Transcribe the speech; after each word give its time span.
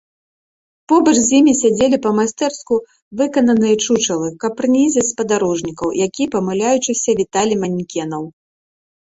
Побач 0.91 1.11
з 1.17 1.25
імі 1.39 1.51
сядзелі 1.61 1.97
па-майстэрску 2.05 2.75
выкананыя 3.21 3.75
чучалы, 3.85 4.27
каб 4.45 4.51
прынізіць 4.63 5.05
падарожнікаў, 5.21 5.87
якія 6.07 6.27
памыляючыся 6.37 7.11
віталі 7.21 7.63
манекенаў. 7.67 8.23